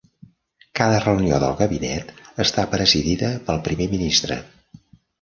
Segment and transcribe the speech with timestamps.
[0.79, 2.11] Cada reunió del gabinet
[2.47, 4.45] està presidida pel Primer Ministre.